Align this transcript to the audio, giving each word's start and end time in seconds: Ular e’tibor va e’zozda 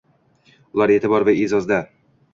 Ular 0.79 0.95
e’tibor 0.95 1.27
va 1.31 1.37
e’zozda 1.45 1.79